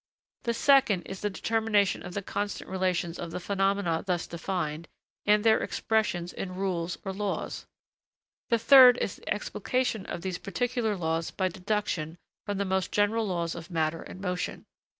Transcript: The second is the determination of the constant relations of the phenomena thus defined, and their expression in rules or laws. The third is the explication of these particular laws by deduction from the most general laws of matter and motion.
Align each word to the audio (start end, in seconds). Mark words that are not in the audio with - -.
The 0.45 0.55
second 0.55 1.03
is 1.03 1.21
the 1.21 1.29
determination 1.29 2.01
of 2.03 2.15
the 2.15 2.23
constant 2.23 2.67
relations 2.71 3.19
of 3.19 3.29
the 3.29 3.39
phenomena 3.39 4.03
thus 4.07 4.25
defined, 4.25 4.87
and 5.27 5.43
their 5.43 5.61
expression 5.61 6.27
in 6.35 6.55
rules 6.55 6.97
or 7.05 7.13
laws. 7.13 7.67
The 8.49 8.57
third 8.57 8.97
is 8.97 9.17
the 9.17 9.31
explication 9.31 10.07
of 10.07 10.23
these 10.23 10.39
particular 10.39 10.97
laws 10.97 11.29
by 11.29 11.49
deduction 11.49 12.17
from 12.47 12.57
the 12.57 12.65
most 12.65 12.91
general 12.91 13.27
laws 13.27 13.53
of 13.53 13.69
matter 13.69 14.01
and 14.01 14.19
motion. 14.19 14.65